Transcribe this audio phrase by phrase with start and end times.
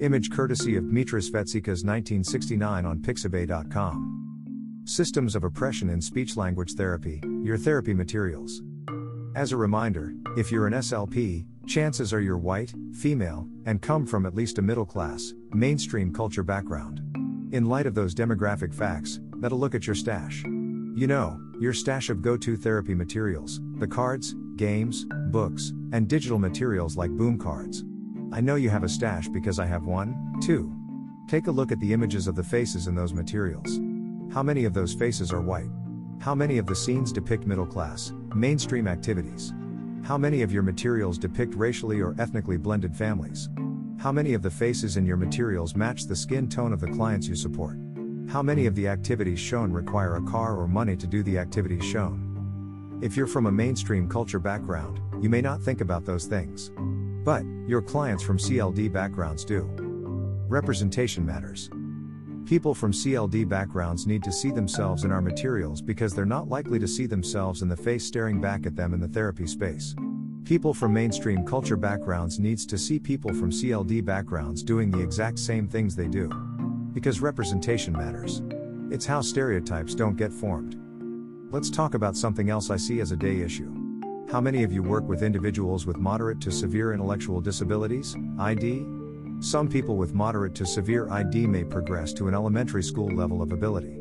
[0.00, 4.82] Image courtesy of Dimitris Vetsikas 1969 on Pixabay.com.
[4.84, 8.62] Systems of Oppression in Speech Language Therapy, Your Therapy Materials.
[9.34, 14.24] As a reminder, if you're an SLP, chances are you're white, female, and come from
[14.24, 17.00] at least a middle class, mainstream culture background.
[17.52, 20.44] In light of those demographic facts, that'll look at your stash.
[20.44, 26.38] You know, your stash of go to therapy materials, the cards, games, books, and digital
[26.38, 27.82] materials like boom cards.
[28.30, 30.74] I know you have a stash because I have one, too.
[31.28, 33.80] Take a look at the images of the faces in those materials.
[34.32, 35.70] How many of those faces are white?
[36.20, 39.54] How many of the scenes depict middle class, mainstream activities?
[40.04, 43.48] How many of your materials depict racially or ethnically blended families?
[43.98, 47.26] How many of the faces in your materials match the skin tone of the clients
[47.26, 47.78] you support?
[48.28, 51.84] How many of the activities shown require a car or money to do the activities
[51.84, 52.98] shown?
[53.02, 56.70] If you're from a mainstream culture background, you may not think about those things.
[57.28, 59.68] But, your clients from CLD backgrounds do.
[60.48, 61.68] Representation matters.
[62.46, 66.78] People from CLD backgrounds need to see themselves in our materials because they're not likely
[66.78, 69.94] to see themselves in the face staring back at them in the therapy space.
[70.46, 75.38] People from mainstream culture backgrounds needs to see people from CLD backgrounds doing the exact
[75.38, 76.30] same things they do.
[76.94, 78.40] Because representation matters.
[78.90, 80.80] It's how stereotypes don't get formed.
[81.52, 83.77] Let's talk about something else I see as a day issue.
[84.30, 88.84] How many of you work with individuals with moderate to severe intellectual disabilities, ID?
[89.40, 93.52] Some people with moderate to severe ID may progress to an elementary school level of
[93.52, 93.98] ability.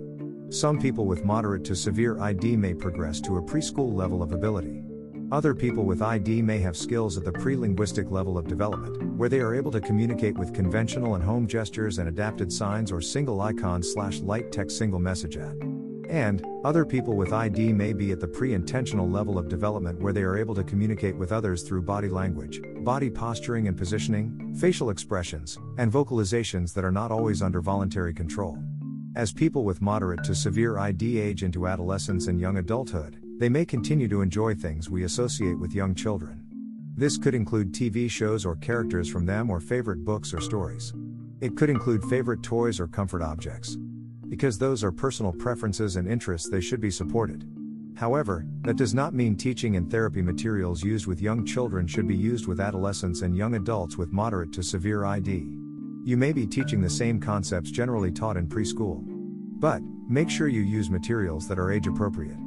[0.50, 4.84] Some people with moderate to severe ID may progress to a preschool level of ability.
[5.32, 9.30] Other people with ID may have skills at the pre linguistic level of development, where
[9.30, 13.40] they are able to communicate with conventional and home gestures and adapted signs or single
[13.40, 15.56] icon slash light tech single message at.
[16.10, 20.14] And, other people with ID may be at the pre intentional level of development where
[20.14, 24.90] they are able to communicate with others through body language, body posturing and positioning, facial
[24.90, 28.58] expressions, and vocalizations that are not always under voluntary control.
[29.16, 33.66] As people with moderate to severe ID age into adolescence and young adulthood, they may
[33.66, 36.44] continue to enjoy things we associate with young children.
[36.96, 40.94] This could include TV shows or characters from them or favorite books or stories.
[41.42, 43.78] It could include favorite toys or comfort objects.
[44.30, 47.46] Because those are personal preferences and interests, they should be supported.
[47.96, 52.16] However, that does not mean teaching and therapy materials used with young children should be
[52.16, 55.48] used with adolescents and young adults with moderate to severe ID.
[56.04, 59.02] You may be teaching the same concepts generally taught in preschool.
[59.60, 62.38] But, make sure you use materials that are age appropriate.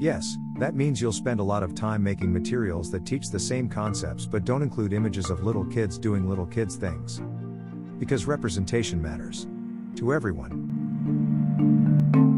[0.00, 3.68] Yes, that means you'll spend a lot of time making materials that teach the same
[3.68, 7.20] concepts but don't include images of little kids doing little kids things.
[7.98, 9.46] Because representation matters.
[9.96, 10.83] To everyone.
[11.06, 12.33] Thank you.